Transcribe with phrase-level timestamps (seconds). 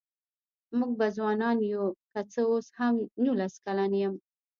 [0.77, 4.13] مونږ به ځوانان يوو که څه اوس هم نوولس کلن يم